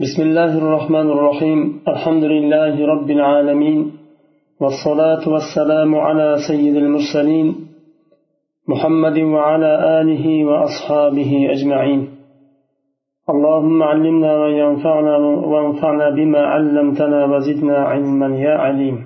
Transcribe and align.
بسم 0.00 0.22
الله 0.22 0.58
الرحمن 0.58 1.10
الرحيم 1.10 1.60
الحمد 1.88 2.24
لله 2.24 2.86
رب 2.86 3.10
العالمين 3.10 3.92
والصلاة 4.60 5.28
والسلام 5.28 5.94
على 5.94 6.36
سيد 6.48 6.76
المرسلين 6.76 7.46
محمد 8.68 9.18
وعلى 9.18 10.00
آله 10.00 10.44
وأصحابه 10.44 11.32
أجمعين 11.54 12.00
اللهم 13.32 13.82
علمنا 13.82 14.32
ما 14.42 14.48
ينفعنا 14.48 15.16
وانفعنا 15.52 16.10
بما 16.10 16.38
علمتنا 16.38 17.24
وزدنا 17.24 17.78
علما 17.78 18.28
يا 18.46 18.54
عليم 18.64 18.96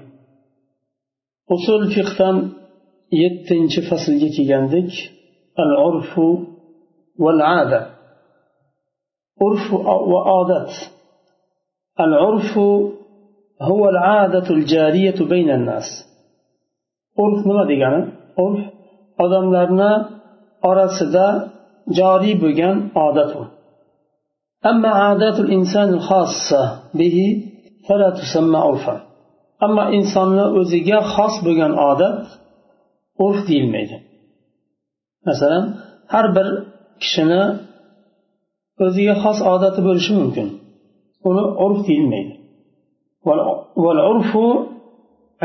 أصول 1.55 1.83
فقه 1.97 2.43
يتنج 3.13 3.73
فصل 3.91 4.21
كيغاندك 4.37 4.93
العرف 5.65 6.13
والعادة 7.19 8.02
عرف 9.43 9.73
وعادات 10.13 10.73
العرف 12.01 12.59
هو 13.63 13.89
العادة 13.89 14.51
الجارية 14.51 15.29
بين 15.29 15.51
الناس. 15.51 15.85
عرف 17.19 17.47
نما 17.47 17.65
ديگانا 17.67 18.13
عرف 18.39 18.61
أدم 19.21 19.35
آدملارنا 19.35 19.91
أرسدا 20.65 21.51
جاري 21.89 22.35
بغان 22.35 22.91
عادته 22.97 23.47
أما 24.67 24.89
عادات 24.89 25.41
الإنسان 25.41 25.89
الخاصة 25.89 26.63
به 26.95 27.17
فلا 27.89 28.11
تسمى 28.11 28.59
عرفا. 28.59 29.13
أما 29.63 29.89
إنسان 29.89 30.39
أزيجا 30.61 31.01
خاص 31.01 31.45
بغان 31.45 31.73
عادت 31.79 32.27
عرف 33.21 33.47
ديلميدي 33.47 33.99
مثلا 35.27 35.75
هر 36.09 36.27
بر 36.35 36.49
kishini 37.03 37.43
o'ziga 38.85 39.15
xos 39.23 39.39
odati 39.55 39.81
bo'lishi 39.87 40.13
mumkin. 40.21 40.49
Uni 41.29 41.45
urf 41.65 41.81
deyilmaydi. 41.89 42.35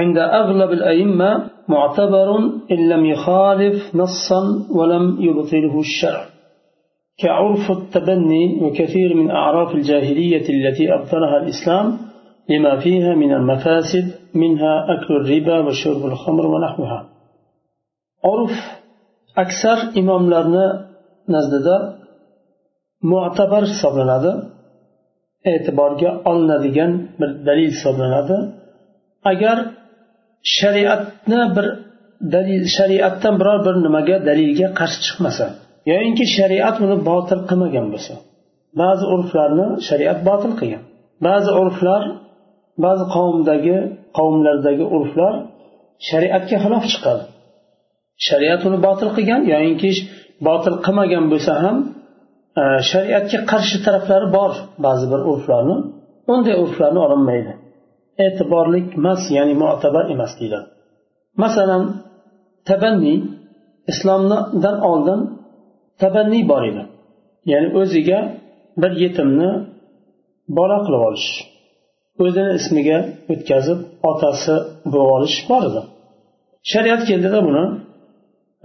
عند 0.02 0.18
أغلب 0.18 0.72
الأئمة 0.72 1.50
معتبر 1.68 2.38
إن 2.72 2.90
لم 2.90 3.06
يخالف 3.06 3.96
نصا 3.96 4.42
ولم 4.78 5.18
يبطله 5.28 5.80
الشرع 5.80 6.24
كعرف 7.18 7.72
التبني 7.72 8.60
وكثير 8.64 9.16
من 9.16 9.32
أعراف 9.32 9.76
الجاهلية 9.76 10.50
التي 10.50 10.94
أبطلها 10.94 11.38
الإسلام 11.38 11.98
لما 12.50 12.80
فيها 12.80 13.16
من 13.16 13.34
المفاسد 13.34 14.06
منها 14.34 14.86
أكل 14.94 15.16
الربا 15.16 15.60
وشرب 15.60 16.06
الخمر 16.06 16.46
ونحوها 16.46 17.10
عرف 18.26 18.52
أكثر 19.38 20.00
إمام 20.00 20.30
لرنا 20.30 20.88
نزددا 21.30 21.98
mu'tabar 23.12 23.64
hisoblanadi. 23.72 24.32
E'tiborga 25.52 26.12
olinadigan 26.30 26.92
bir 27.20 27.30
dalil 27.48 27.70
hisoblanadi. 27.76 28.38
Agar 29.32 29.58
shariatni 30.58 31.42
bir 31.56 31.68
dalil 32.34 32.64
shariatdan 32.78 33.34
biror 33.40 33.60
bir 33.66 33.76
nimaga 33.86 34.16
dalilga 34.30 34.68
qarshi 34.80 35.00
chiqmasa 35.06 35.46
yoyinki 35.92 36.26
shariat 36.38 36.76
uni 36.86 36.98
botil 37.10 37.40
qilmagan 37.50 37.88
bo'lsa 37.94 38.14
ba'zi 38.82 39.06
urflarni 39.16 39.68
shariat 39.88 40.20
botil 40.30 40.52
qilgan. 40.60 40.84
Ba'zi 41.28 41.52
urflar 41.62 42.02
ba'zi 42.86 43.06
qavmdagi 43.16 43.78
qavmlardagi 44.18 44.86
urflar 44.98 45.34
shariatga 46.10 46.58
xilof 46.64 46.84
chiqadi. 46.94 47.24
Shariat 48.28 48.62
uni 48.68 48.78
botil 48.88 49.10
qilgan 49.18 49.42
yoyinki 49.54 49.92
botil 50.48 50.76
qilmagan 50.86 51.26
bo'lsa 51.34 51.54
ham 51.64 51.78
shariatga 52.92 53.40
qarshi 53.52 53.78
taraflari 53.86 54.28
bor 54.38 54.52
ba'zi 54.86 55.06
bir 55.12 55.22
urflarni. 55.32 55.78
Unday 56.34 56.56
urflarni 56.64 57.00
olinmaydi. 57.06 57.54
E'tiborlik 58.26 58.88
emas 59.00 59.22
ya'ni 59.38 59.54
mu'tabar 59.64 60.04
emas 60.14 60.32
deyiladi. 60.40 60.68
Masalan 61.44 61.84
tabanniy 62.70 63.18
islomdan 63.92 64.78
oldin 64.92 65.20
tabanniy 66.02 66.44
bor 66.52 66.64
edi. 66.70 66.84
Ya'ni 67.52 67.70
o'ziga 67.80 68.20
bir 68.82 68.92
yetimni 69.04 69.52
bola 70.58 70.78
qilib 70.86 71.02
olish 71.10 71.30
o'zini 72.24 72.52
ismiga 72.60 72.98
o'tkazib 73.34 73.80
otasi 74.12 74.56
bo'lib 74.94 75.12
olish 75.18 75.38
bor 75.50 75.62
edi. 75.70 75.82
Shariat 76.72 77.02
keldida 77.10 77.40
buni 77.48 77.64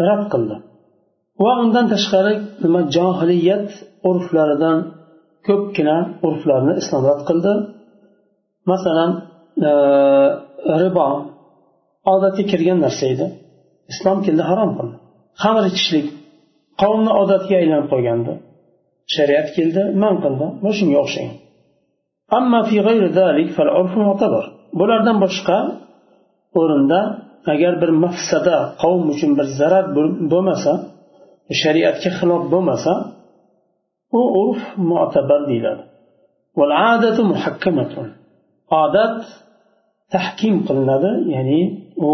rad 0.06 0.22
qildi. 0.32 0.56
Va 1.42 1.53
undan 1.62 1.86
tashqari 1.92 2.34
nima 2.64 2.80
johiliyat 2.97 3.69
urflaridan 4.08 4.78
ko'pgina 5.47 5.97
urflarni 6.26 6.72
islom 6.82 7.03
rad 7.10 7.20
qildi. 7.28 7.53
Masalan 8.70 9.10
e, 9.69 9.72
ribo 10.82 11.08
odatga 12.12 12.44
kirgan 12.50 12.78
narsa 12.84 13.04
edi. 13.14 13.26
Islom 13.92 14.19
keldi 14.26 14.42
harom 14.50 14.70
qildi. 14.78 14.97
Xamir 15.42 15.64
ichishlik 15.70 16.06
qavmni 16.82 17.12
odatiga 17.22 17.56
aylanib 17.62 17.86
qolgandi 17.92 18.32
shariat 19.14 19.48
keldi 19.56 19.82
man 20.02 20.14
qildi 20.25 20.47
va 20.64 20.70
shunga 20.78 20.98
o'xshagan 21.04 21.36
bulardan 24.81 25.16
boshqa 25.25 25.58
o'rinda 26.60 27.00
agar 27.52 27.72
bir 27.82 27.91
mafsada 28.04 28.56
qavm 28.82 29.04
uchun 29.14 29.31
bir 29.38 29.47
zarar 29.58 29.84
bo'lmasa 30.32 30.72
shariatga 31.62 32.10
xilof 32.19 32.42
bo'lmasa 32.53 32.94
u 34.19 34.20
urf 34.42 34.62
mutabar 34.91 35.41
deyiladi 35.50 35.82
odat 38.82 39.19
tahkim 40.14 40.54
qilinadi 40.66 41.12
ya'ni 41.34 41.60
u 42.10 42.12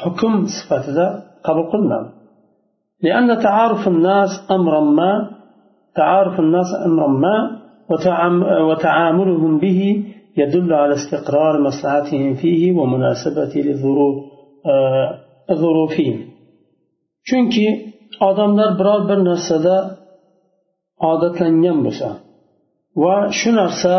hukm 0.00 0.34
sifatida 0.56 1.06
qabul 1.46 1.68
qilinadi 1.74 2.08
لأن 3.06 3.28
تعارف 3.42 3.88
الناس 3.88 4.30
أمرا 4.50 4.80
ما 4.80 5.30
تعارف 5.96 6.40
الناس 6.40 6.66
أمرا 6.86 7.08
ما 7.08 7.36
وتعاملهم 8.68 9.58
به 9.58 10.04
يدل 10.36 10.72
على 10.72 10.94
استقرار 10.94 11.60
مصلحتهم 11.60 12.34
فيه 12.34 12.72
ومناسبة 12.78 13.52
للظروف 13.54 14.16
آه 14.66 15.08
chunki 17.27 17.67
odamlar 18.27 18.69
biror 18.79 19.01
bir 19.09 19.19
narsada 19.29 19.75
odatlangan 21.11 21.77
bo'lsa 21.85 22.09
va 23.03 23.15
shu 23.39 23.49
narsa 23.61 23.93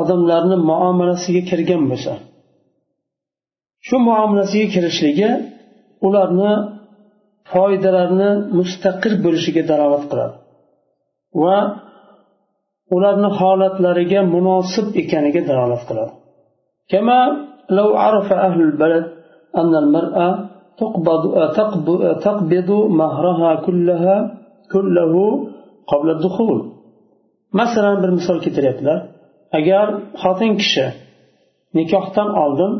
odamlarni 0.00 0.56
muomalasiga 0.70 1.42
kirgan 1.50 1.82
bo'lsa 1.90 2.12
shu 3.86 3.96
muomalasiga 4.08 4.66
kirishligi 4.74 5.30
ularni 6.06 6.52
foydalarni 7.52 8.30
mustaqil 8.58 9.14
bo'lishiga 9.24 9.62
dalolat 9.70 10.04
qiladi 10.10 10.34
va 11.42 11.56
ularni 12.96 13.28
holatlariga 13.38 14.20
munosib 14.34 14.86
ekaniga 15.02 15.42
dalolat 15.50 15.82
qiladi 15.90 16.14
كما 16.92 17.20
لو 17.70 17.88
عرف 17.96 18.32
أهل 18.32 18.60
البلد 18.68 19.04
أن 19.60 19.72
المرأة 19.82 20.28
تقبض 20.82 21.22
تقبض 22.26 22.70
مهرها 23.02 23.50
كلها 23.66 24.16
كله 24.72 25.14
قبل 25.90 26.08
الدخول 26.16 26.58
مثلا 27.60 27.90
bir 28.02 28.10
misol 28.18 28.38
keltiryaptilar 28.44 28.98
agar 29.58 29.86
xotin 30.22 30.52
kishi 30.60 30.86
nikohdan 31.78 32.28
oldin 32.44 32.72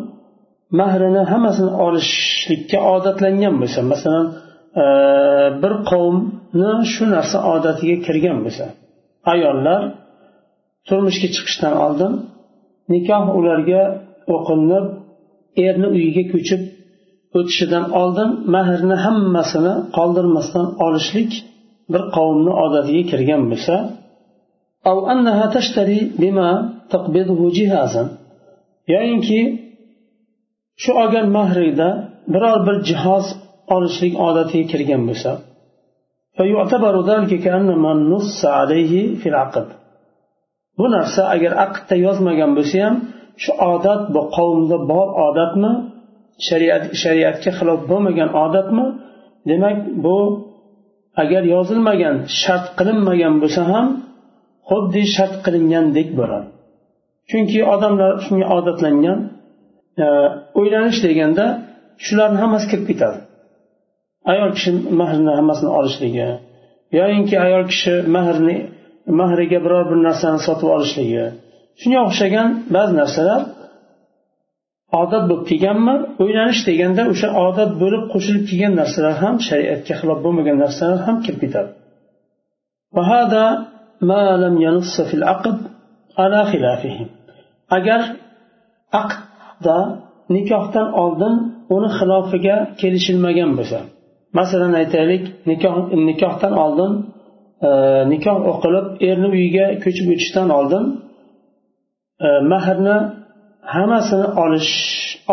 mahrini 0.81 1.23
hammasini 1.33 1.73
olishlikka 1.87 2.79
odatlangan 2.95 3.55
bo'lsa 3.63 3.81
masalan 3.93 4.27
bir 5.63 5.73
qavmni 5.91 6.73
shu 6.93 7.05
narsa 7.15 7.39
odatiga 7.55 7.97
kirgan 8.07 8.39
bo'lsa 8.45 8.67
ayollar 9.33 9.81
turmushga 10.89 11.29
chiqishdan 11.35 11.75
oldin 11.87 12.13
nikoh 12.93 13.25
ularga 13.39 13.83
o'qinib 14.35 14.87
erni 15.67 15.89
uyiga 15.97 16.25
ko'chib 16.33 16.63
o'tishidan 17.38 17.86
oldin 18.02 18.30
mahrni 18.56 18.98
hammasini 19.06 19.74
qoldirmasdan 19.98 20.68
olishlik 20.86 21.32
bir 21.94 22.04
qavmni 22.16 22.54
odatiga 22.66 23.04
kirgan 23.12 23.44
bo'lsa 23.52 23.76
yoyinki 28.94 29.42
shu 30.82 30.92
olgan 31.02 31.28
mahrida 31.38 31.90
biror 32.34 32.60
bir 32.68 32.76
jihoz 32.90 33.26
olishlik 33.76 34.14
odatiga 34.28 34.66
kirgan 34.72 35.02
bo'lsa 35.10 35.32
bu 40.80 40.86
narsa 40.96 41.22
agar 41.36 41.54
aqdda 41.66 41.96
yozmagan 42.06 42.52
bo'lsa 42.58 42.78
ham 42.86 42.96
shu 43.44 43.52
odat 43.74 44.02
bu 44.14 44.22
qavmda 44.38 44.78
bor 44.92 45.08
odatmi? 45.28 45.74
Shariat 46.48 46.84
shariatga 47.02 47.52
xilof 47.58 47.80
bo'lmagan 47.92 48.30
odatmi? 48.46 48.86
Demak 49.50 49.78
bu 50.06 50.18
agar 51.24 51.44
yozilmagan 51.56 52.16
shart 52.42 52.66
qilinmagan 52.80 53.34
bo'lsa 53.42 53.62
ham 53.72 53.88
xuddi 54.70 55.02
shart 55.16 55.36
qilingandek 55.46 56.10
bo'ladi. 56.20 56.48
Chunki 57.30 57.60
odamlar 57.74 58.12
shunga 58.26 58.48
odatlangan 58.58 59.20
e, 60.04 60.08
deganda 61.06 61.46
shularni 62.06 62.38
hammasi 62.44 62.66
kirib 62.72 62.86
ketadi. 62.92 63.20
Ayol 64.32 64.50
kishi 64.56 64.72
mahrni 65.02 65.32
hammasini 65.38 65.72
olishligi 65.80 66.30
yoyinki 66.98 67.36
ayol 67.46 67.64
kishi 67.72 67.94
mahrni 68.16 68.58
mahriga 69.20 69.60
biror 69.66 69.84
bir 69.92 70.00
narsani 70.08 70.40
sotib 70.48 70.70
olishligi 70.76 71.26
shunga 71.82 72.00
o'xshagan 72.08 72.50
ba'zi 72.76 72.94
narsalar 73.02 73.42
odat 75.02 75.24
bo'lib 75.30 75.46
kelganman 75.50 76.00
uylanish 76.24 76.62
deganda 76.70 77.02
o'sha 77.12 77.30
odat 77.48 77.72
bo'lib 77.82 78.04
qo'shilib 78.14 78.44
kelgan 78.50 78.74
narsalar 78.82 79.16
ham 79.24 79.36
shariatga 79.48 79.94
xilof 80.00 80.20
bo'lmagan 80.26 80.58
narsalar 80.64 81.00
ham 81.08 81.18
kirib 81.26 81.40
ketadi. 81.44 81.72
Agar 87.78 88.02
aqdda 89.02 89.78
nikohdan 90.36 90.88
oldin 91.04 91.34
uni 91.76 91.90
xilofiga 91.98 92.56
kelishilmagan 92.82 93.52
bo'lsa 93.58 93.80
masalan 94.40 94.74
aytaylik 94.82 95.24
nikoh 95.50 95.76
nikohdan 96.10 96.54
oldin 96.66 96.92
e, 97.68 97.70
nikoh 98.14 98.38
o'qilib 98.52 98.88
erni 99.10 99.28
uyiga 99.36 99.66
ko'chib 99.84 100.08
o'tishdan 100.14 100.48
oldin 100.58 100.84
e, 102.26 102.28
mahrni 102.52 102.98
hammasini 103.74 104.28
olish 104.44 104.72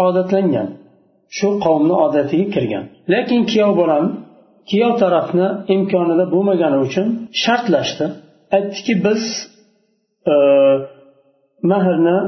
odatlangan. 0.05 0.69
Shu 1.37 1.49
qavmni 1.65 1.95
odatiga 2.07 2.47
kirgan. 2.55 2.85
Lekin 3.13 3.41
kuyov 3.51 3.73
bolam 3.81 4.05
kuyov 4.71 4.93
tarafni 5.03 5.47
imkonida 5.75 6.25
bo'lmagani 6.35 6.79
uchun 6.87 7.07
shartlashdi. 7.43 8.07
Aytdiki 8.57 8.95
biz 9.07 9.23
e, 10.33 10.35
mahrni 11.73 12.19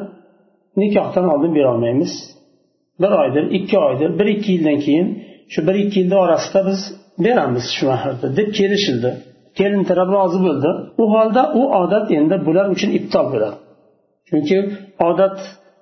nikohdan 0.81 1.27
oldin 1.33 1.53
berolmaymiz. 1.59 2.13
Bir 3.03 3.13
oydir 3.23 3.45
ikki 3.59 3.79
oydir 3.79 4.19
bir 4.19 4.27
ikki 4.35 4.53
yildan 4.53 4.79
keyin 4.85 5.09
shu 5.53 5.61
bir 5.69 5.75
ikki 5.75 6.01
yilni 6.01 6.17
orasida 6.25 6.61
biz 6.69 6.81
beramiz 7.25 7.67
shu 7.77 7.87
mahrni 7.87 8.37
deb 8.39 8.49
kelishildi. 8.59 9.11
Kelin 9.59 9.85
taraf 9.91 10.09
rozi 10.17 10.39
bo'ldi. 10.47 10.71
U 11.03 11.05
holda 11.15 11.43
u 11.61 11.63
odat 11.83 12.07
endi 12.19 12.37
bular 12.47 12.67
uchun 12.75 12.91
iptol 12.99 13.27
bo'ladi. 13.33 13.57
Chunki 14.29 14.57
odat 15.09 15.39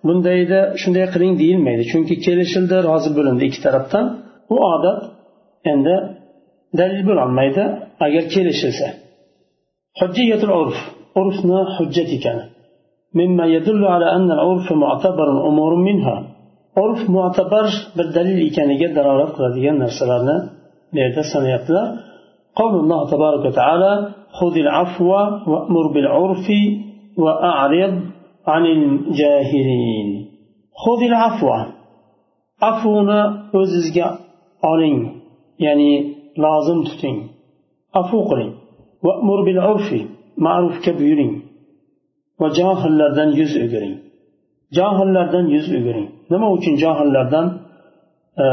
bundayda 0.07 0.59
shunday 0.81 1.05
qiling 1.13 1.33
deyilmaydi 1.41 1.83
chunki 1.91 2.15
kelishildi 2.25 2.77
rozi 2.89 3.09
bo'lindi 3.17 3.43
ikki 3.49 3.59
tarafdan 3.65 4.05
bu 4.49 4.57
odat 4.73 4.99
endi 5.71 5.95
dalil 6.79 7.01
bo'lolmaydi 7.09 7.63
agar 8.05 8.23
kelishilsa 8.33 8.88
hujjiyatul 9.99 10.53
urf 10.61 10.77
urfni 11.21 11.59
hujjat 11.75 12.09
ekani 12.17 12.45
مما 13.19 13.45
يدل 13.55 13.81
على 13.95 14.07
أن 14.17 14.27
العرف 14.38 14.67
معتبر 14.83 15.27
أمور 15.49 15.71
منها 15.88 16.17
urf 16.83 17.01
mo'tabar 17.15 17.65
bir 17.97 18.07
dalil 18.17 18.38
ekaniga 18.47 18.88
dalolat 18.97 19.31
qiladigan 19.35 19.75
narsalarni 19.83 20.38
bu 20.91 20.97
yerda 21.03 21.23
sanayaptilar 21.33 21.88
قول 22.59 22.73
الله 22.81 23.01
تبارك 23.13 23.43
وتعالى 23.49 23.91
خذ 24.39 24.55
العفو 24.65 25.11
وأمر 25.51 25.85
بالعرف 25.95 26.47
وأعرض 27.23 27.93
عن 28.47 28.63
الجاهلين 28.65 30.07
خذ 30.83 31.01
العفو 31.11 31.49
afuni 32.69 33.21
o'zizga 33.59 34.07
oling 34.71 34.99
ya'ni 35.65 35.93
lozim 36.43 36.79
tuting 36.88 37.17
afu 37.99 38.17
qiling 38.29 38.51
vamur 39.05 39.39
bil 39.47 39.59
urfi 39.71 40.01
ma'rufga 40.45 40.91
buyuring 40.99 41.33
va 42.39 42.47
johillardan 42.59 43.29
yuz 43.39 43.53
o'giring 43.63 43.95
johillardan 44.77 45.45
yuz 45.55 45.67
o'giring 45.77 46.07
nima 46.31 46.47
uchun 46.57 46.75
johillardan 46.83 47.47
e, 48.43 48.45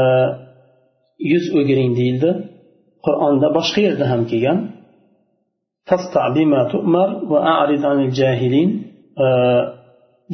yuz 1.31 1.45
o'giring 1.59 1.91
deyildi 1.99 2.31
qur'onda 3.05 3.47
boshqa 3.57 3.79
yerda 3.87 4.05
ham 4.11 4.21
kelgan 4.31 4.57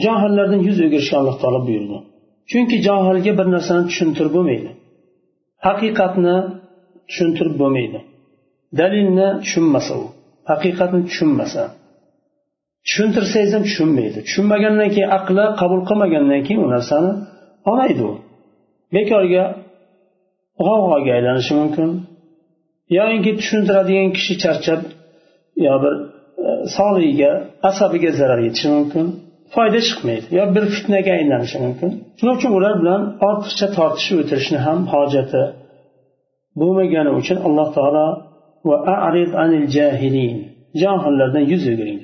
johillardan 0.04 0.60
yuz 0.68 0.78
o'girishga 0.86 1.16
alloh 1.20 1.36
taolo 1.42 1.60
buyurdi. 1.68 1.98
Chunki 2.50 2.76
johilga 2.86 3.32
bir 3.38 3.46
narsani 3.54 3.82
tushuntirib 3.90 4.32
bo'lmaydi. 4.36 4.70
Haqiqatni 5.66 6.36
tushuntirib 7.08 7.56
bo'lmaydi. 7.62 7.98
Dalilni 8.78 9.28
tushunmasa 9.42 9.92
u 10.02 10.04
haqiqatni 10.50 11.00
tushunmasa. 11.08 11.62
Tushuntirsangiz 12.86 13.52
ham 13.56 13.62
tushunmaydi. 13.68 14.18
Tushunmagandan 14.26 14.88
keyin 14.94 15.10
aqli 15.18 15.44
qabul 15.60 15.80
qilmagandan 15.88 16.40
keyin 16.46 16.60
u 16.66 16.68
narsani 16.74 17.12
olmaydi 17.68 18.02
u. 18.10 18.12
Bekorga 18.94 19.44
g'avg'oga 20.66 21.10
aylanishi 21.16 21.52
mumkin. 21.60 21.88
Yoyinki 22.98 23.30
tushuntiradigan 23.40 24.08
kishi 24.16 24.34
charchab 24.42 24.80
yo 25.66 25.74
bir 25.82 25.94
e, 26.48 26.50
sog'ligiga 26.76 27.30
asabiga 27.68 28.10
zarar 28.18 28.40
yetishi 28.46 28.68
mumkin. 28.76 29.06
Foyda 29.54 29.80
chiqmaydi 29.88 30.26
yo 30.38 30.44
bir 30.54 30.64
fitnaga 30.74 31.10
aylanishi 31.18 31.56
mumkin 31.64 31.90
shuning 32.18 32.34
uchun 32.38 32.52
ular 32.58 32.74
bilan 32.80 33.02
ortiqcha 33.28 33.66
tortishib 33.78 34.16
o'tirishni 34.22 34.58
ham 34.66 34.78
hojati 34.92 35.42
bo'lmagani 36.60 37.10
uchun 37.20 37.38
alloh 37.46 37.68
taolo 37.76 38.06
johillardan 40.82 41.44
yuz 41.52 41.64
o'giring 41.72 42.00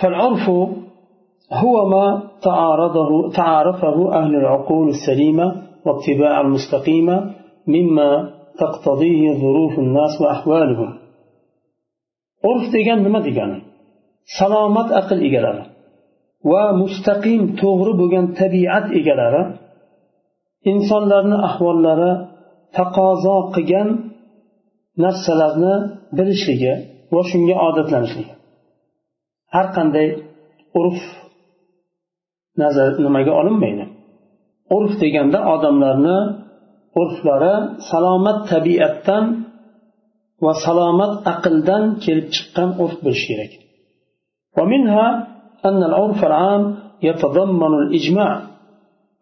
فالعرف 0.00 0.44
هو 1.62 1.74
ما 1.94 2.06
تعارضه 2.48 3.10
تعارفه 3.40 3.96
أهل 4.20 4.32
العقول 4.42 4.86
السليمة 4.88 5.46
واتباع 5.86 6.34
المستقيمة 6.40 7.16
مما 7.74 8.10
تقتضيه 8.62 9.32
ظروف 9.44 9.74
الناس 9.84 10.12
وأحوالهم 10.20 10.90
عرف 12.44 12.64
degan 12.74 12.98
nima 13.06 13.20
degani 13.28 13.58
salomat 14.38 14.88
aql 15.00 15.18
egalari 15.28 15.64
va 16.50 16.62
mustaqim 16.82 17.40
to'g'ri 17.60 17.92
bo'lgan 18.00 18.26
tabiat 18.40 18.86
egalari 19.00 19.42
insonlarni 20.72 21.36
ahvollari 21.48 22.12
taqozo 22.76 23.36
qilgan 23.54 23.88
narsalarni 25.02 25.74
bilishligi 26.16 26.72
va 27.14 27.22
shunga 27.30 27.56
odatlanishligi. 27.68 28.34
Har 29.54 29.66
qanday 29.76 30.08
urf 30.80 31.00
nazar 32.62 32.88
nimaga 33.04 33.32
olinmaydi? 33.40 33.84
Urf 34.76 34.92
deganda 35.02 35.38
odamlarni 35.54 36.18
urflari 37.00 37.54
salomat 37.90 38.38
tabiatdan 38.52 39.24
va 40.44 40.52
salomat 40.66 41.12
aqldan 41.32 41.84
kelib 42.04 42.26
chiqqan 42.34 42.68
urf 42.82 42.96
bo'lishi 43.04 43.26
kerak. 43.30 43.52
Va 44.56 44.64
minha 44.72 45.06
أن 45.64 45.82
العرف 45.82 46.24
العام 46.24 46.76
يتضمن 47.02 47.74
الإجماع 47.74 48.42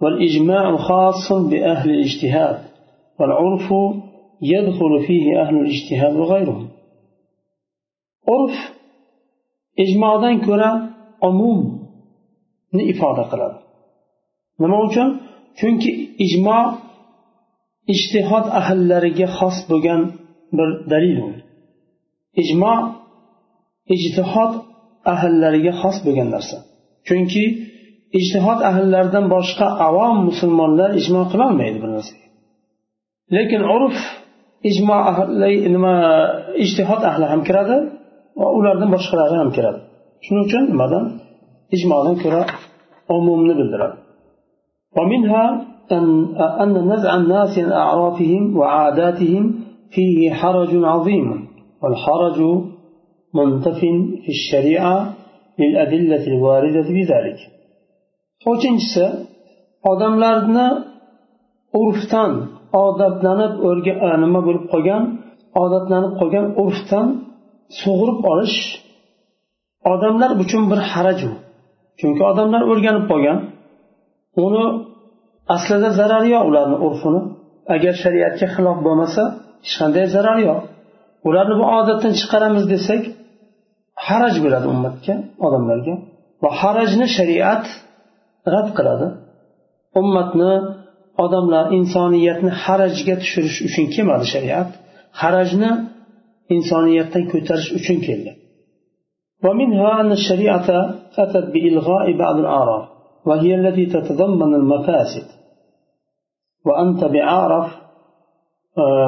والإجماع 0.01 0.77
خاص 0.77 1.33
بأهل 1.33 1.91
الاجتهاد 1.91 2.59
والعرف 3.21 3.73
يدخل 4.43 5.07
فيه 5.07 5.43
أهل 5.43 5.57
الاجتهاد 5.57 6.17
وغيرهم. 6.17 6.69
عرف 8.29 8.57
إجماع 9.79 10.39
كرة 10.47 10.91
عموم 11.23 11.89
لإفادة 12.73 13.23
قرار 13.23 13.63
نما 14.61 14.77
chunki 15.57 15.93
إجماع 16.21 16.79
اجتهاد 17.91 18.43
أهل 18.43 19.15
xos 19.15 19.31
خاص 19.39 19.71
bir 20.53 20.91
dalil 20.91 21.43
إجماع 22.39 22.93
اجتهاد 23.91 24.72
ahllariga 25.14 25.74
xos 25.82 25.98
bo'lgan 26.06 26.30
narsa 26.36 26.58
chunki 27.08 27.44
ijtihod 28.20 28.60
ahllaridan 28.70 29.26
boshqa 29.36 29.68
avom 29.88 30.18
musulmonlar 30.30 30.90
ijmo 31.02 31.22
qilolmaydi 31.32 31.78
bir 31.84 31.90
narsaga 31.98 32.26
lekin 33.36 33.62
urf 33.76 33.98
ijmo 34.70 34.98
ahli 35.12 35.52
nima 35.76 35.94
ijtihod 36.66 37.02
ahli 37.10 37.26
ham 37.32 37.42
kiradi 37.48 37.78
va 38.40 38.48
ulardan 38.58 38.90
boshqalari 38.96 39.36
ham 39.42 39.50
kiradi 39.58 39.80
shuning 40.26 40.44
uchun 40.48 40.64
nimadan 40.74 41.04
ijmodan 41.76 42.16
ko'ra 42.24 42.42
umumni 43.16 43.54
bildiradi 43.60 43.98
ومنها 44.98 45.46
أن 45.92 46.06
أن 46.64 46.70
نزع 46.92 47.16
الناس 47.16 47.60
عن 47.60 47.72
أعرافهم 47.72 48.44
وعاداتهم 48.58 49.44
فيه 49.94 50.34
حرج 50.40 50.72
عظيم 50.84 51.28
والحرج 51.82 52.40
منتف 53.38 53.80
في 54.24 54.32
الشريعة 54.38 55.14
للأدلة 55.60 56.24
الواردة 56.34 56.88
بذلك 56.98 57.40
uchinchisi 58.54 59.06
odamlarni 59.92 60.68
urfdan 61.80 62.32
odatlanib 62.86 63.54
nima 64.24 64.40
bo'lib 64.48 64.66
qolgan 64.74 65.04
odatlanib 65.64 66.14
qolgan 66.20 66.46
urfdan 66.64 67.08
sug'urib 67.80 68.20
olish 68.32 68.58
odamlar 69.94 70.32
uchun 70.44 70.64
bir 70.72 70.80
haraj 70.92 71.20
u 71.30 71.32
chunki 72.00 72.22
odamlar 72.32 72.62
o'rganib 72.72 73.06
qolgan 73.12 73.38
uni 74.46 74.66
aslida 75.56 75.90
zarari 76.00 76.30
yo'q 76.36 76.44
ularni 76.50 76.78
urfini 76.88 77.22
agar 77.76 77.94
shariatga 78.04 78.48
xilof 78.56 78.78
bo'lmasa 78.88 79.24
hech 79.66 79.76
qanday 79.82 80.06
zarari 80.16 80.44
yo'q 80.50 80.60
ularni 81.28 81.56
bu 81.62 81.66
odatdan 81.80 82.14
chiqaramiz 82.20 82.66
desak 82.74 83.02
haraj 84.08 84.36
bo'ladi 84.44 84.68
ummatga 84.74 85.16
odamlarga 85.46 85.96
va 86.44 86.50
harajni 86.62 87.08
shariat 87.18 87.66
rad 88.54 88.68
qiladi 88.78 89.08
ummatni 90.02 90.54
odamlar 91.26 91.66
insoniyatni 91.80 92.52
harajga 92.64 93.16
tushirish 93.22 93.60
uchun 93.68 93.86
kelmadi 93.94 94.26
shariat 94.34 94.70
harajni 95.22 95.72
insoniyatdan 96.56 97.24
ko'tarish 97.32 97.70
uchun 97.80 98.00
keldi 98.08 98.32
ومنها 99.46 100.02
أن 100.02 100.12
الشريعة 100.20 100.70
أتت 101.24 101.46
بإلغاء 101.54 102.06
بعض 102.18 102.36
الأعراف 102.44 102.86
وهي 103.28 103.56
التي 103.56 103.86
تتضمن 103.86 104.52
المفاسد 104.62 105.28
وأنت 106.68 107.02
بعرف 107.16 107.68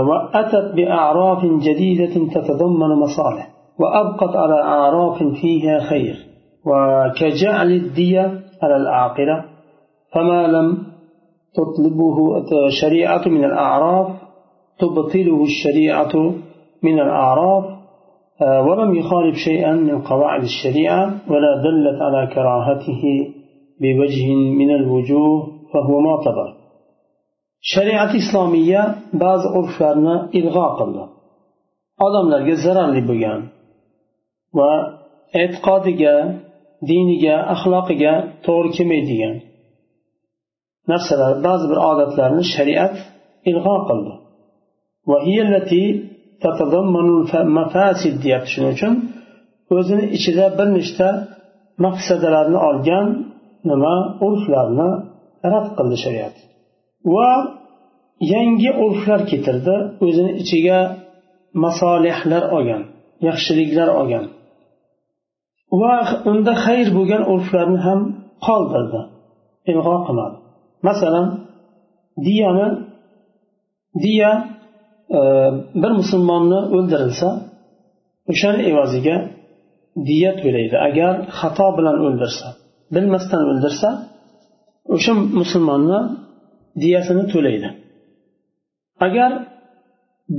وأتت 0.10 0.66
بأعراف 0.78 1.42
جديدة 1.46 2.16
تتضمن 2.36 2.92
مصالح 3.06 3.46
وأبقت 3.81 4.37
على 4.37 4.63
أعراف 4.63 5.23
فيها 5.23 5.81
خير 5.81 6.17
وكجعل 6.67 7.71
الدية 7.71 8.41
على 8.63 8.77
العاقلة 8.77 9.45
فما 10.13 10.47
لم 10.47 10.87
تطلبه 11.55 12.17
شريعة 12.69 13.29
من 13.29 13.45
الأعراف 13.45 14.09
تبطله 14.79 15.45
الشريعة 15.45 16.17
من 16.83 17.01
الأعراف 17.01 17.65
ولم 18.41 18.95
يخالف 18.95 19.37
شيئا 19.37 19.73
من 19.73 20.03
قواعد 20.03 20.43
الشريعة 20.43 21.15
ولا 21.29 21.63
دلت 21.63 22.03
على 22.03 22.27
كراهته 22.35 23.03
بوجه 23.81 24.35
من 24.35 24.71
الوجوه 24.71 25.49
فهو 25.73 26.01
معتبر. 26.01 26.65
shariat 27.73 28.13
islomiya 28.21 28.83
ba'zi 29.23 29.49
urflarni 29.59 30.17
ilg'o 30.39 30.67
qildi 30.79 31.05
odamlarga 32.07 32.55
zararli 32.65 33.03
bo'lgan 33.11 33.41
va 34.59 34.73
e'tiqodiga 35.43 36.17
diniga 36.91 37.37
axloqiga 37.55 38.15
to'g'ri 38.47 38.71
kelmaydigan 38.77 39.35
narsalar 40.91 41.33
ba'zi 41.47 41.67
bir 41.73 41.79
odatlarni 41.91 42.45
shariat 42.55 42.95
ilg'o 43.51 43.77
qildi. 43.89 44.13
Deyapti 48.25 48.51
shuning 48.55 48.73
uchun. 48.77 48.95
O'zini 49.77 50.05
ichida 50.17 50.47
bir 50.59 50.69
nechta 50.79 51.09
maqsadalarni 51.85 52.59
olgan 52.69 53.07
nima? 53.71 53.97
Urflarni 54.27 54.91
rad 55.53 55.67
qildi 55.79 55.97
shariat. 56.05 56.35
Va 57.15 57.31
yangi 58.35 58.71
urflar 58.85 59.21
keltirdi 59.31 59.77
o'zini 60.07 60.33
ichiga 60.43 60.79
masolihlar 61.65 62.43
olgan 62.57 62.83
yaxshiliklar 63.29 63.89
olgan. 64.01 64.25
Va 65.81 65.95
unda 66.31 66.53
xayr 66.65 66.87
bo'lgan 66.97 67.23
urflarni 67.33 67.79
ham 67.87 68.01
qoldirdi. 68.47 69.01
Ilg'o 69.71 69.97
qilmadi 70.07 70.37
masalan 70.89 71.27
diyani 72.27 72.69
diya 74.05 74.33
e, 75.19 75.21
bir 75.83 75.93
musulmonni 76.01 76.61
o'ldirilsa 76.77 77.29
o'shani 78.33 78.63
evaziga 78.71 79.17
diya 80.09 80.31
to'laydi. 80.41 80.77
Agar 80.89 81.13
xato 81.39 81.67
bilan 81.79 81.97
o'ldirsa 82.07 82.47
bilmasdan 82.95 83.43
o'ldirsa 83.51 83.89
o'sha 84.95 85.13
musulmonni 85.41 86.01
diyasini 86.83 87.25
to'laydi. 87.33 87.69
Agar 89.07 89.31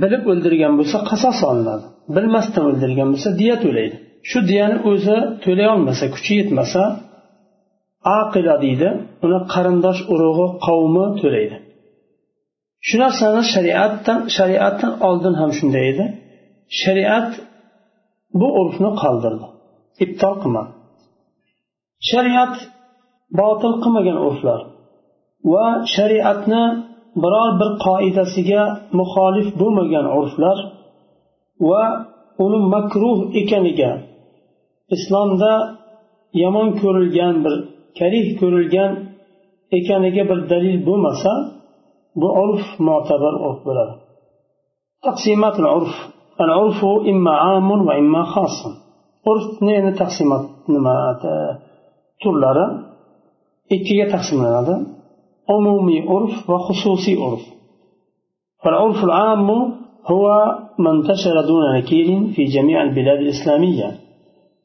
bilib 0.02 0.22
o'ldirgan 0.32 0.72
bo'lsa 0.78 0.96
qasos 1.10 1.38
olinadi. 1.50 1.86
Bilmasdan 2.16 2.64
o'ldirgan 2.70 3.08
bo'lsa 3.12 3.30
diya 3.40 3.56
to'laydi. 3.64 3.96
Shu 4.28 4.38
diyani 4.50 4.76
o'zi 4.90 5.18
to'lay 5.44 5.68
olmasa 5.74 6.04
kuchi 6.14 6.32
yetmasa 6.40 6.82
aqila 8.20 8.54
deydi 8.64 8.88
uni 9.24 9.38
qarindosh 9.52 10.00
urug'i 10.12 10.46
qavmi 10.66 11.06
to'laydi. 11.20 11.56
Shu 12.86 12.96
narsani 13.04 13.42
shariatdan 13.54 14.20
shariatdan 14.36 14.92
oldin 15.08 15.34
ham 15.40 15.50
shunday 15.58 15.84
edi. 15.92 16.04
Shariat 16.82 17.30
bu 18.40 18.48
urfni 18.60 18.90
qoldirdi. 19.02 19.46
Ibtol 20.04 20.34
qilmadi. 20.42 20.70
Shariat 22.10 22.54
botil 23.40 23.74
qilmagan 23.82 24.18
urflar 24.28 24.60
va 25.52 25.66
shariatni 25.94 26.64
biror 27.22 27.50
bir 27.60 27.70
qoidasiga 27.86 28.62
muxolif 28.98 29.48
bo'lmagan 29.60 30.06
urflar 30.18 30.58
va 31.68 31.82
uni 32.44 32.58
makruh 32.74 33.18
ekaniga 33.40 33.90
islomda 34.95 35.53
yomon 36.41 36.69
ko'rilgan 36.81 37.35
bir 37.43 37.55
karih 37.99 38.27
ko'rilgan 38.41 38.91
ekaniga 39.77 40.23
bir 40.29 40.39
dalil 40.51 40.77
bo'lmasa 40.87 41.31
bu 42.21 42.27
urf 42.43 42.65
mo'tabar 42.87 43.33
urf 43.47 43.59
bo'ladi 43.67 43.93
taqsimat 45.07 45.55
urf 45.79 45.95
العرف 46.45 46.79
إما 47.11 47.33
عام 47.43 47.69
وإما 47.87 48.21
خاص 48.33 48.57
urfni 49.31 49.71
endi 49.79 49.91
taqsimot 50.01 50.45
nima 50.73 50.95
turlari 52.21 52.65
ikkiga 53.75 54.05
taqsimlanadi 54.13 54.75
umumiy 55.55 56.01
urf 56.15 56.33
va 56.51 56.57
xususiy 56.67 57.17
urf 57.27 57.43
فالعرف 58.63 58.99
العام 59.09 59.49
هو 60.11 60.25
ما 60.83 60.91
انتشر 60.95 61.35
دون 61.49 61.63
نكير 61.77 62.07
في 62.33 62.43
جميع 62.55 62.77
البلاد 62.87 63.19
الإسلامية 63.25 63.89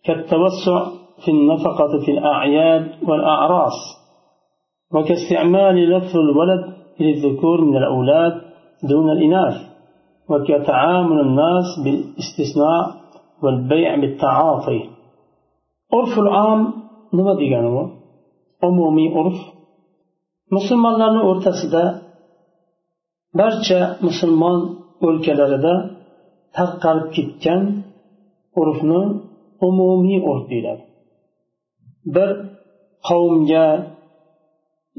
كالتوسع 0.05 0.77
في 1.25 1.31
النفقة 1.31 1.91
في 2.05 2.11
الأعياد 2.11 2.85
والأعراس 3.07 3.77
وكاستعمال 4.93 5.75
لفظ 5.89 6.15
الولد 6.17 6.63
للذكور 6.99 7.61
من 7.61 7.77
الأولاد 7.77 8.41
دون 8.89 9.09
الإناث 9.09 9.57
وكتعامل 10.29 11.19
الناس 11.19 11.65
بالاستثناء 11.83 12.83
والبيع 13.43 13.95
بالتعاطي. 14.01 14.81
عرف 15.93 16.19
العام 16.19 16.81
nima 17.17 17.33
degani 17.41 17.69
bu 17.75 17.83
umumiy 18.67 19.09
urf 19.19 19.37
musulmonlarni 20.55 21.21
o'rtasida 21.29 21.83
barcha 23.39 23.79
musulmon 24.07 24.57
o'lkalarida 25.07 25.73
tarqalib 26.57 27.07
ketgan 27.15 27.61
urfni 28.61 29.01
umumiy 29.67 30.19
urf 30.31 30.43
deyiladi 30.51 30.83
bir 32.15 32.29
qavmga 33.07 33.67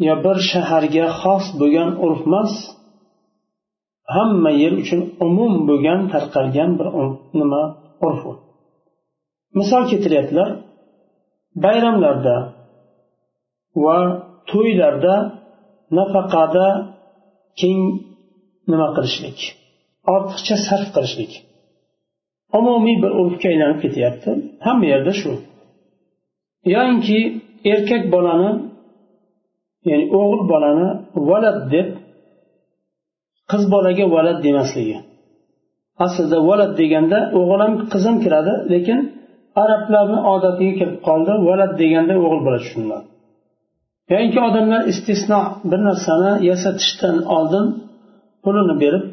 yo 0.07 0.15
bir 0.25 0.37
shaharga 0.51 1.07
xos 1.21 1.45
bo'lgan 1.61 1.91
urf 2.05 2.21
emas 2.29 2.53
hamma 4.15 4.51
yer 4.63 4.73
uchun 4.83 5.01
umum 5.27 5.53
bo'lgan 5.69 6.01
tarqalgan 6.13 6.71
bir 6.79 6.89
nima 7.39 7.63
urf 8.07 8.23
misol 9.59 9.83
keltiryaptilar 9.91 10.49
bayramlarda 11.65 12.37
va 13.85 13.99
to'ylarda 14.51 15.15
nafaqada 15.99 16.67
keng 17.61 17.81
nima 18.71 18.89
qilishlik 18.97 19.39
ortiqcha 20.15 20.57
sarf 20.69 20.89
qilishlik. 20.97 21.33
Umumiy 22.59 22.97
bir 23.03 23.13
urfga 23.21 23.47
aylanib 23.53 23.79
ketyapti. 23.85 24.31
Hamma 24.67 24.87
yerda 24.93 25.13
shu. 25.21 25.33
Yoinki 26.75 27.19
erkak 27.73 28.03
bolani 28.15 28.51
ya'ni 29.89 30.05
o'g'il 30.19 30.43
bolani 30.53 30.89
valad 31.31 31.59
deb 31.75 31.89
qiz 33.51 33.63
bolaga 33.75 34.05
valad 34.17 34.39
demasligi. 34.47 34.99
Aslida 36.05 36.39
valad 36.51 36.73
deganda 36.81 37.19
o'g'il 37.39 37.61
ham 37.65 37.73
qiz 37.93 38.03
ham 38.09 38.17
kiradi 38.25 38.55
lekin 38.73 38.99
arablarni 39.63 40.19
odatiga 40.33 40.75
kirib 40.81 40.97
qoldi 41.09 41.33
valad 41.49 41.73
deganda 41.83 42.15
o'g'il 42.25 42.41
bola 42.47 42.59
tushuniladi. 42.65 43.07
Yoinki 44.13 44.39
odamlar 44.49 44.83
istisno 44.93 45.41
bir 45.71 45.81
narsani 45.89 46.33
yasatishdan 46.51 47.17
oldin 47.37 47.67
pulini 48.45 48.75
berib 48.83 49.05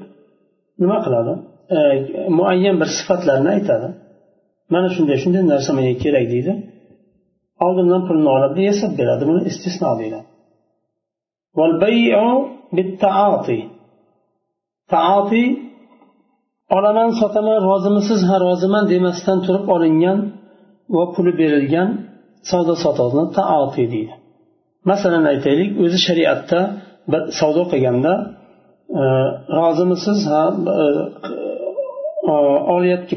nima 0.81 0.98
qiladi? 1.05 1.34
E, 1.77 1.79
muayyan 2.38 2.75
bir 2.81 2.89
sifatlarni 2.97 3.49
aytadi. 3.55 3.88
Mana 4.73 4.88
shunday 4.95 5.17
shunday 5.23 5.43
narsa 5.53 5.71
menga 5.77 5.95
kerak 6.03 6.25
deydi. 6.33 6.53
Oldindan 7.65 8.01
pulni 8.07 8.29
oladi 8.35 8.59
yasab 8.69 8.91
beradi 8.99 9.23
buni 9.29 9.41
istisno 9.51 9.91
deyiladi 9.99 10.29
taoti 14.93 15.43
olaman 16.77 17.09
sotaman 17.19 17.59
rozimisiz 17.69 18.21
ha 18.29 18.35
roziman 18.45 18.85
demasdan 18.93 19.38
turib 19.45 19.65
olingan 19.75 20.19
va 20.95 21.03
puli 21.13 21.31
berilgan 21.41 21.89
savdo 22.49 22.73
sotiqni 22.83 23.25
taoti 23.38 23.83
deydi. 23.93 24.13
Masalan 24.89 25.23
aytaylik 25.31 25.69
o'zi 25.83 25.99
shariatda 26.07 26.59
bir 27.11 27.21
savdo 27.39 27.63
qilganda 27.71 28.13
e, 29.01 29.03
rozimisiz 29.59 30.19
ha 30.31 30.43
e, 30.83 30.85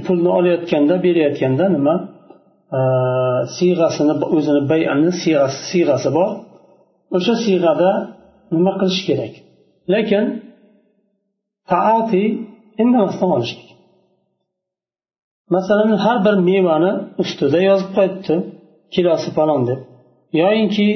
pulni 0.06 0.30
olayotganda 0.38 0.94
berayotganda 1.06 1.64
nima? 1.76 1.94
Siyg'asini 3.56 4.14
o'zini 4.36 4.62
bayani 4.72 5.10
siyg'asi 5.70 6.10
bor. 6.18 6.30
O'sha 7.16 7.34
siyg'ada 7.44 7.90
nima 8.56 8.72
qilish 8.80 9.02
kerak? 9.08 9.34
Lekin 9.92 10.24
taati 11.70 12.24
indamasdan 12.82 13.30
olishlik. 13.36 13.68
Masalan 15.54 15.90
har 16.04 16.18
bir 16.26 16.34
mevani 16.50 16.92
ustida 17.22 17.58
yozib 17.68 17.90
qo'yibdi. 17.96 18.34
Kilosi 18.94 19.28
falon 19.36 19.62
deb. 19.68 19.80
Yoyinki 20.40 20.88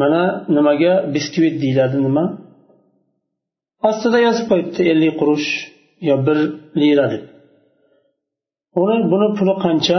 mana 0.00 0.22
nimaga 0.56 0.92
biskvit 1.14 1.54
deyiladi 1.62 1.98
nima? 2.06 2.24
Ostida 3.88 4.18
yozib 4.26 4.46
qo'yibdi 4.50 4.80
ellik 4.92 5.14
qurush. 5.20 5.48
Yo 6.08 6.14
bir 6.26 6.38
lira 6.80 7.06
deb 7.12 7.22
uni 8.82 8.96
buni 9.12 9.28
puli 9.38 9.54
qancha 9.64 9.98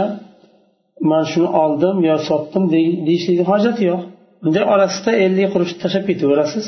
man 1.10 1.22
shuni 1.32 1.48
oldim 1.62 1.96
yo 2.08 2.16
sotdim 2.28 2.64
deyishlikni 3.06 3.44
hojati 3.52 3.82
yo'q 3.90 4.02
bunday 4.42 4.64
orasida 4.74 5.12
ellik 5.24 5.48
qurush 5.54 5.72
tashlab 5.82 6.04
ketaverasiz 6.10 6.66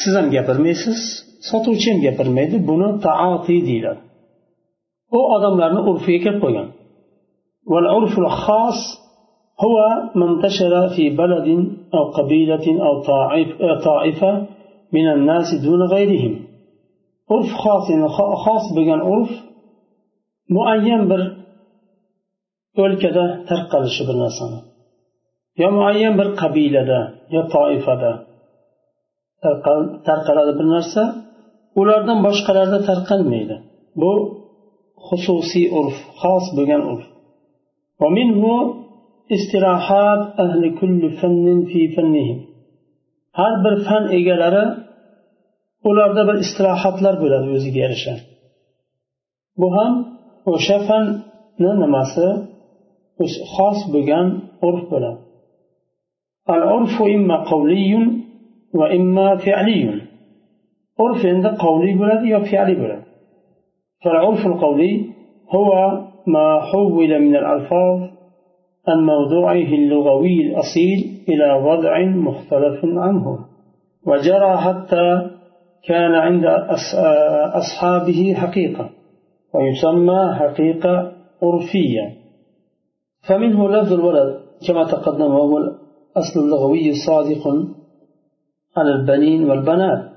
siz 0.00 0.12
ham 0.18 0.26
gapirmaysiz 0.34 0.98
sotuvchi 1.48 1.86
ham 1.92 1.98
gapirmaydi 2.06 2.56
buni 2.70 2.88
taoti 3.06 3.56
deyiladi 3.68 4.00
u 5.16 5.18
odamlarni 5.36 5.80
urfiga 5.90 6.20
kirib 6.24 6.40
qolgan 6.44 6.68
هو 9.64 9.76
ما 10.14 10.24
انتشر 10.30 10.88
في 10.96 11.10
بلد 11.10 11.48
أو 11.94 12.04
قبيلة 12.18 12.66
أو 12.86 12.92
طائفة 13.88 14.46
من 14.92 15.06
الناس 15.12 15.54
دون 15.64 15.82
غيرهم 15.82 16.34
urf 17.34 17.50
xos 17.62 17.84
ya'ni 17.92 18.08
xos 18.44 18.64
bo'lgan 18.76 19.00
urf 19.14 19.32
muayyan 20.54 21.02
bir 21.10 21.22
o'lkada 22.82 23.24
tarqalishi 23.48 24.02
bir 24.08 24.16
narsani. 24.24 24.58
Yo 25.60 25.68
muayyan 25.78 26.14
bir 26.20 26.28
qabilada 26.40 27.00
yo 27.34 27.42
toifada 27.54 28.12
tarqaladi 30.08 30.52
bir 30.58 30.66
narsa 30.74 31.02
ulardan 31.80 32.18
boshqalarda 32.26 32.78
tarqalmaydi 32.88 33.56
bu 34.00 34.12
xususiy 35.06 35.66
urf 35.78 35.96
xos 36.20 36.44
bo'lgan 36.56 36.82
urf. 36.92 37.06
Har 43.38 43.54
bir 43.64 43.74
fan 43.88 44.04
egalari 44.18 44.64
ularda 45.88 46.22
bir 46.28 46.36
istirohatlar 46.44 47.14
bo'ladi 47.22 47.46
o'ziga 47.56 47.78
yarasha 47.84 48.14
bu 49.60 49.68
ham 49.76 49.92
o'sha 50.52 50.78
fanni 50.88 51.72
nimasi 51.82 52.26
xos 53.54 53.78
bo'lgan 53.94 54.26
urf 54.68 54.82
bo'ladi 54.92 55.20
imma 57.16 57.38
qavliyun 57.50 58.04
va 58.78 58.86
imma 58.98 59.28
fi'liyun 59.44 59.98
urf 61.04 61.20
endi 61.32 61.50
qavliy 61.64 61.94
bo'ladi 62.00 62.26
yo 62.34 62.40
fi'liy 62.50 62.78
bo'ladi 62.82 63.04
فالعرف 64.04 64.46
القولي 64.46 64.92
هو 65.56 65.70
ما 66.26 66.48
حول 66.60 67.10
من 67.26 67.36
الألفاظ 67.36 68.00
عن 68.88 68.98
موضوعه 69.12 69.70
اللغوي 69.80 70.40
الأصيل 70.46 70.98
إلى 71.28 71.48
وضع 71.68 71.94
مختلف 72.28 72.84
عنه 72.84 73.38
وجرى 74.06 74.56
حتى 74.56 75.30
كان 75.88 76.14
عند 76.14 76.44
أصحابه 77.54 78.34
حقيقة 78.34 78.90
ويسمى 79.54 80.34
حقيقة 80.34 81.12
عرفية 81.42 82.14
فمنه 83.28 83.68
لفظ 83.68 83.92
الولد 83.92 84.40
كما 84.68 84.84
تقدم 84.84 85.24
وهو 85.34 85.58
الأصل 85.58 86.40
اللغوي 86.40 86.92
صادق 87.06 87.48
على 88.76 88.90
البنين 88.90 89.50
والبنات. 89.50 90.10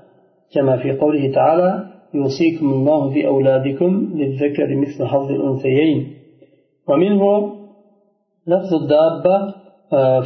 كما 0.54 0.76
في 0.82 0.92
قوله 0.92 1.32
تعالى 1.32 1.84
يوصيكم 2.14 2.66
الله 2.72 3.10
في 3.12 3.26
أولادكم 3.26 4.12
للذكر 4.14 4.76
مثل 4.76 5.04
حظ 5.06 5.30
الأنثيين. 5.30 6.14
ومنه 6.88 7.52
لفظ 8.46 8.74
الدابة 8.82 9.54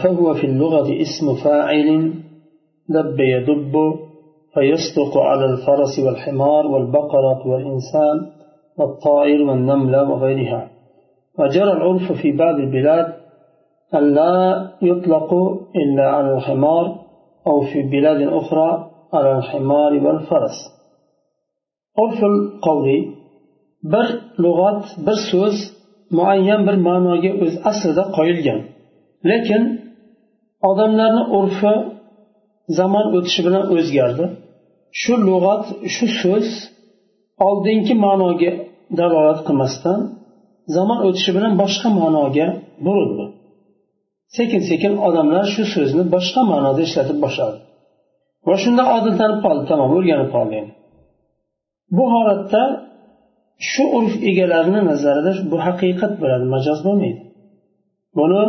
فهو 0.03 0.35
في 0.35 0.45
اللغة 0.47 1.01
اسم 1.03 1.45
فاعل 1.45 2.13
دب 2.89 3.21
يدب 3.21 3.73
فيصدق 4.55 5.19
على 5.19 5.45
الفرس 5.45 5.99
والحمار 6.05 6.67
والبقرة 6.67 7.41
والإنسان 7.51 8.17
والطائر 8.79 9.43
والنملة 9.43 10.11
وغيرها. 10.11 10.71
وجرى 11.39 11.73
العرف 11.73 12.13
في 12.13 12.33
بعض 12.33 12.55
البلاد 12.55 13.07
أن 13.95 14.15
لا 14.15 14.71
يطلق 14.83 15.31
إلا 15.77 16.07
على 16.11 16.35
الحمار 16.37 16.85
أو 17.47 17.61
في 17.61 17.83
بلاد 17.83 18.21
أخرى 18.41 18.91
على 19.15 19.39
الحمار 19.39 19.93
والفرس. 20.05 20.57
عرف 21.99 22.25
القولي 22.25 23.23
bir 23.93 24.07
lug'at 24.45 24.85
bir 25.07 25.17
so'z 25.31 25.57
muayyan 26.19 26.61
bir 26.67 26.77
ma'noga 26.89 27.31
o'z 27.45 27.55
aslida 27.71 28.05
qo'yilgan 28.17 28.61
lekin 29.31 29.63
odamlarni 30.71 31.23
urfi 31.39 31.75
zamon 32.79 33.07
o'tishi 33.17 33.41
bilan 33.47 33.65
o'zgardi 33.77 34.25
shu 35.01 35.15
lug'at 35.29 35.65
shu 35.95 36.07
so'z 36.21 36.49
oldingi 37.49 37.95
ma'noga 38.07 38.53
dalolat 38.99 39.41
qilmasdan 39.47 40.01
zamon 40.77 40.99
o'tishi 41.07 41.31
bilan 41.37 41.53
boshqa 41.63 41.89
ma'noga 42.01 42.47
burildi. 42.87 43.25
Sekin 44.37 44.63
sekin 44.71 44.93
odamlar 45.07 45.45
shu 45.55 45.63
so'zni 45.75 46.05
boshqa 46.15 46.41
ma'noda 46.53 46.81
ishlatib 46.89 47.19
boshladi. 47.25 47.59
Va 48.49 48.57
shunda 48.63 48.83
odatlanib 48.97 49.39
qoldi. 49.45 49.63
Tamom 49.71 49.91
o'rganib 49.97 50.31
qoldi 50.37 50.59
bu 51.97 52.05
holatda 52.15 52.63
shu 53.71 53.85
urf 53.99 54.15
egalarini 54.31 54.81
nazarida 54.91 55.33
bu 55.51 55.57
haqiqat 55.67 56.13
bo'ladi 56.23 56.47
majoz 56.55 56.79
bo'lmaydi. 56.87 57.21
Buni 58.19 58.43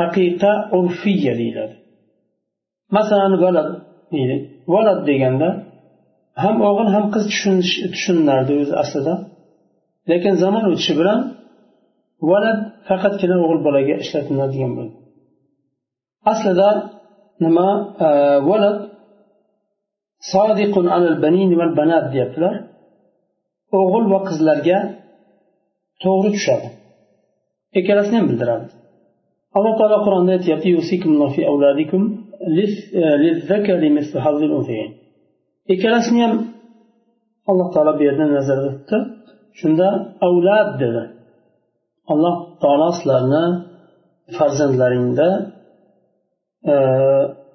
haqiqa 0.00 0.52
urfiya 0.78 1.32
deyiladi. 1.40 1.74
Masalan 2.96 3.32
valad 3.44 3.68
deydi. 4.12 4.36
Valad 4.74 5.00
deganda 5.10 5.48
ham 6.42 6.56
o'g'il 6.68 6.88
ham 6.94 7.04
qiz 7.14 7.24
tushunilardi 7.94 8.52
o'zi 8.62 8.74
aslida 8.82 9.14
lekin 10.10 10.34
zamon 10.42 10.62
o'tishi 10.70 10.92
bilan 11.00 11.20
valad 12.30 12.58
faqatgina 12.88 13.36
o'g'il 13.44 13.60
bolaga 13.66 13.94
ishlatiladigan 14.04 14.72
bo'ldi 14.78 14.96
aslida 16.32 16.68
nima 17.44 17.68
valad 18.50 18.78
sodiqun 20.32 20.86
alal 20.96 21.16
banin 21.24 21.50
val 21.60 21.72
banat 21.80 22.04
deyaptilar 22.14 22.54
o'g'il 23.78 24.04
va 24.12 24.18
qizlarga 24.28 24.78
to'g'ri 26.04 26.30
tushadi 26.36 26.68
ikkalasini 27.78 28.16
ham 28.18 28.26
bildiradi 28.30 28.66
alloh 29.56 29.72
taolo 29.80 29.98
qur'onda 30.06 30.32
aytyapti 30.38 30.68
ikkalasini 35.72 36.20
ham 36.24 36.34
alloh 37.50 37.68
taolo 37.74 37.92
bu 37.98 38.02
yerda 38.08 38.24
nazarda 38.36 38.70
tutdi. 38.76 38.98
Shunda 39.58 39.88
avlad 40.26 40.68
dedi. 40.82 41.02
Alloh 42.12 42.36
taolo 42.62 42.88
sizlarni 42.98 43.44
farzandlaringda 44.36 45.28
e, 46.72 46.74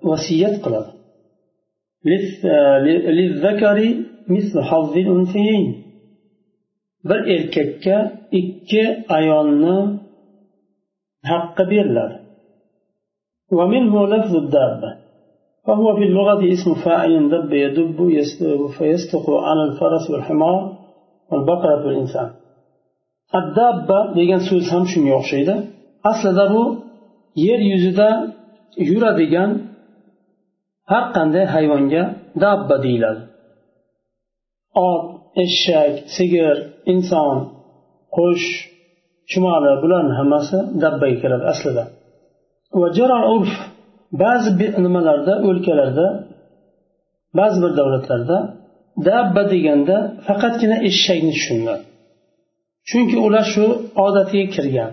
vasiyat 0.10 0.56
qiladi. 0.64 0.92
E, 2.54 2.56
Bir 7.10 7.20
erkakka 7.36 7.98
ikki 8.42 8.84
ayolni 9.18 9.78
haqqi 11.32 11.64
beriladi. 11.72 12.16
فهو 15.67 15.97
في 15.97 16.05
اللغة 16.09 16.43
اسم 16.55 16.71
فاعل 16.85 17.13
دب 17.35 17.53
يدب 17.65 17.99
فيصدق 18.79 19.27
على 19.47 19.63
الفرس 19.69 20.05
والحمار 20.11 20.61
والبقرة 21.31 21.87
والإنسان 21.87 22.31
الدابة 23.41 23.99
degan 24.19 24.41
so'z 24.49 24.65
ham 24.73 24.85
shunga 24.93 25.13
o'xshaydi 25.21 25.55
aslida 26.11 26.45
bu 26.55 26.63
yer 27.47 27.61
yuzida 27.73 28.09
yuradigan 28.91 29.51
har 30.91 31.05
qanday 31.17 31.45
hayvonga 31.55 32.03
dabba 32.43 32.77
deyiladi 32.85 33.23
ot 34.89 35.05
eshak 35.45 35.93
sigir 36.17 36.57
inson 36.93 37.37
qush 38.17 38.47
chumoli 39.31 39.73
bularni 39.83 40.15
hammasi 40.21 40.59
dabbaga 40.83 41.17
kiradi 41.23 41.45
aslida 41.53 41.85
urf 43.37 43.53
ba'zi 44.22 44.50
nimalarda 44.86 45.34
o'lkalarda 45.50 46.08
ba'zi 47.40 47.58
bir 47.64 47.72
davlatlarda 47.80 48.38
dabba 49.08 49.44
deganda 49.54 49.96
faqatgina 50.28 50.78
eshakni 50.90 51.32
tushuniladi 51.38 51.86
chunki 52.90 53.18
ular 53.26 53.46
shu 53.54 53.66
odatiga 54.06 54.48
kirgan. 54.56 54.92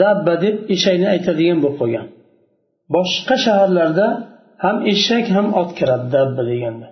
Dabba 0.00 0.34
deb 0.44 0.56
eshakni 0.74 1.06
aytadigan 1.14 1.58
bo'lib 1.62 1.76
qolgan. 1.80 2.06
Boshqa 2.94 3.36
shaharlarda 3.44 4.06
ham 4.64 4.76
eshak 4.92 5.26
ham 5.36 5.46
ot 5.60 5.70
kiradi 5.78 6.06
dabba 6.16 6.42
deganda. 6.50 6.88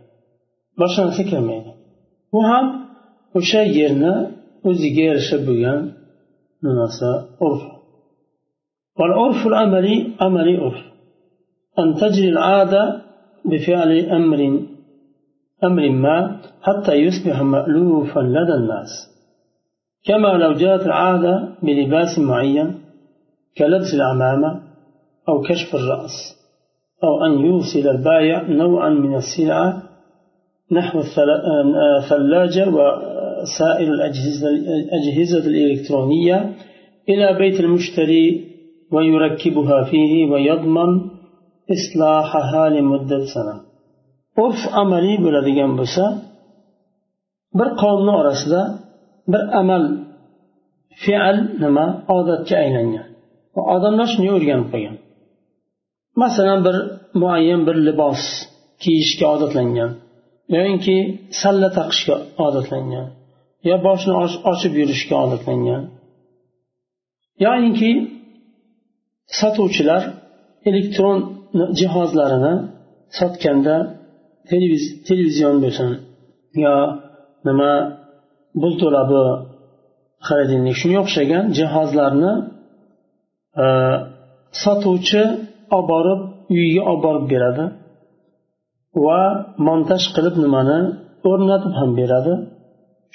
Boshqa 0.81 1.01
narsa 1.07 1.23
kirmaydi. 1.31 1.71
Bu 2.33 2.41
ham 2.51 2.67
o'sha 3.39 3.63
yerni 3.79 4.15
o'ziga 4.69 5.03
yarasha 5.11 5.39
bo'lgan 5.49 5.81
nimasi 6.65 7.11
urf. 7.47 7.63
Amaliy 9.65 9.99
amaliy 10.27 10.59
urf. 10.67 10.81
أن 11.79 11.95
تجري 11.95 12.29
العادة 12.29 13.03
بفعل 13.45 13.99
أمر 13.99 14.61
أمر 15.65 15.91
ما 15.91 16.41
حتى 16.63 16.93
يصبح 16.93 17.43
مألوفا 17.43 18.21
لدى 18.21 18.55
الناس. 18.55 18.89
كما 20.07 20.29
لو 20.29 20.53
جاءت 20.53 20.87
العادة 20.87 21.49
بلباس 21.63 22.19
معين 22.19 22.75
كلبس 23.59 23.95
العمامة 23.95 24.61
أو 25.29 25.41
كشف 25.41 25.75
الرأس 25.75 26.37
أو 27.05 27.27
أن 27.27 27.47
يوصل 27.47 27.89
البائع 27.89 28.43
نوعا 28.43 28.91
من 28.91 29.15
السلعة 29.15 29.83
نحو 30.73 31.01
الثلاجة 31.01 32.69
وسائر 32.69 33.89
الأجهزة, 33.95 34.49
الأجهزة 34.49 35.47
الإلكترونية 35.47 36.55
إلى 37.09 37.39
بيت 37.39 37.61
المشتري 37.61 38.47
ويركبها 38.93 39.85
فيه 39.85 40.27
ويضمن 40.31 41.16
urf 44.45 44.63
amaliy 44.83 45.19
bo'ladigan 45.25 45.73
bo'lsa 45.79 46.05
bir 47.59 47.69
qavmni 47.83 48.13
orasida 48.21 48.63
bir 49.33 49.43
amal 49.61 49.85
fe'al 51.03 51.39
nima 51.63 51.87
odatga 52.17 52.57
aylangan. 52.65 53.07
Va 53.57 53.63
odamlar 53.75 54.07
shunga 54.13 54.33
o'rganib 54.39 54.69
qolgan 54.73 54.97
masalan 56.23 56.61
bir 56.67 56.77
muayyan 57.21 57.63
bir 57.69 57.77
libos 57.89 58.23
kiyishga 58.83 59.27
odatlangan 59.35 59.91
yoinki 60.57 60.97
salla 61.41 61.69
taqishga 61.79 62.17
odatlangan 62.47 63.07
yo 63.69 63.77
boshni 63.87 64.13
ochib 64.53 64.73
yurishga 64.81 65.17
odatlangan 65.25 65.83
yoinki 67.45 67.91
sotuvchilar 69.41 70.03
elektron 70.69 71.19
jihozlarini 71.81 72.55
sotganda 73.19 73.77
televizion 75.07 75.57
bo'lsin 75.65 75.91
yo 76.65 76.77
nima 77.49 77.73
bul 78.61 78.75
xaridinlik 80.27 80.77
shunga 80.81 80.99
o'xshagan 81.05 81.45
jihozlarni 81.59 82.33
e, 83.65 83.67
sotuvchi 84.63 85.23
olib 85.77 85.89
borib 85.93 86.21
uyiga 86.55 86.83
olib 86.91 87.03
borib 87.07 87.25
beradi 87.33 87.65
va 89.05 89.21
montaj 89.67 90.03
qilib 90.17 90.37
nimani 90.45 90.79
o'rnatib 91.31 91.73
ham 91.81 91.91
beradi. 92.01 92.35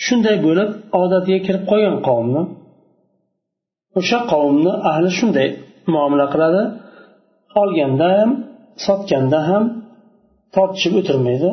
Shunday 0.05 0.37
bo'lib 0.45 0.69
odatiga 1.01 1.39
kirib 1.47 1.63
qolgan 1.71 1.97
qavmni 2.07 2.41
o'sha 3.99 4.19
qavmni 4.31 4.73
ahli 4.91 5.09
shunday 5.19 5.47
muomala 5.93 6.25
qiladi. 6.33 6.61
Olganda 7.61 8.07
ham 8.17 8.29
sotganda 8.85 9.39
ham 9.49 9.63
tortishib 10.55 10.93
o'tirmaydi. 10.99 11.51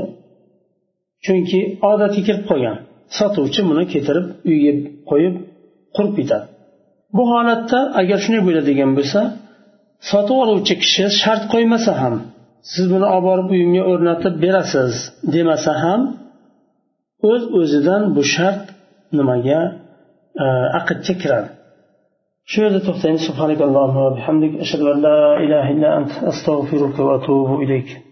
Chunki 1.24 1.60
odatga 1.90 2.20
kirib 2.28 2.44
qolgan. 2.50 2.76
Sotuvchi 3.18 3.60
buni 3.70 3.84
ketirib 3.92 4.26
uyga 4.50 4.72
qo'yib 5.10 5.34
qurib 5.96 6.14
ketadi 6.18 6.46
bu 7.16 7.22
holatda 7.32 7.78
agar 8.00 8.18
shunday 8.24 8.42
bo'ladigan 8.48 8.90
bo'lsa 8.98 9.20
sotib 10.10 10.36
oluvchi 10.44 10.74
kishi 10.82 11.04
shart 11.22 11.42
qo'ymasa 11.52 11.92
ham 12.02 12.14
siz 12.72 12.84
buni 12.92 13.06
olib 13.14 13.24
borib 13.28 13.48
uyimga 13.54 13.82
o'rnatib 13.92 14.34
berasiz 14.44 14.92
demasa 15.34 15.72
ham 15.84 16.00
o'z 17.30 17.42
öz 17.42 17.54
o'zidan 17.60 18.02
bu 18.16 18.22
shart 18.34 18.62
nimaga 19.18 19.60
e, 20.44 20.46
aqdga 20.78 21.14
kiradi. 21.22 21.48
شو 22.50 22.62
يرد 22.62 22.82
سبحانك 23.28 23.60
اللهم 23.62 23.96
وبحمدك 23.96 24.60
أشهد 24.64 24.80
أن 24.80 25.02
لا 25.02 25.36
إله 25.44 25.70
إلا 25.70 25.98
أنت 25.98 26.10
أستغفرك 26.30 26.98
وأتوب 26.98 27.60
إليك. 27.60 28.07